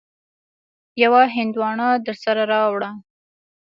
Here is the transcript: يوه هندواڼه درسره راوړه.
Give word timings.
يوه 1.03 1.21
هندواڼه 1.35 1.87
درسره 2.05 2.43
راوړه. 2.53 2.89